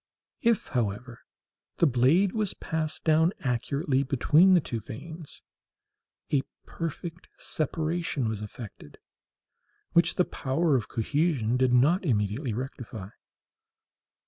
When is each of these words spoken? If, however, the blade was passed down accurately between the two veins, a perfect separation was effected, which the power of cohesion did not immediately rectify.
If, 0.41 0.69
however, 0.69 1.21
the 1.77 1.85
blade 1.85 2.31
was 2.31 2.55
passed 2.55 3.03
down 3.03 3.33
accurately 3.41 4.01
between 4.01 4.55
the 4.55 4.59
two 4.59 4.79
veins, 4.79 5.43
a 6.31 6.41
perfect 6.65 7.29
separation 7.37 8.27
was 8.27 8.41
effected, 8.41 8.97
which 9.93 10.15
the 10.15 10.25
power 10.25 10.75
of 10.75 10.87
cohesion 10.89 11.55
did 11.55 11.71
not 11.71 12.03
immediately 12.03 12.51
rectify. 12.51 13.09